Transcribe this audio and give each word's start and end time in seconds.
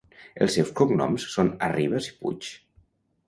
Els 0.45 0.55
seus 0.59 0.69
cognoms 0.79 1.27
són 1.33 1.51
Arribas 1.69 2.09
i 2.13 2.13
Puig? 2.23 2.51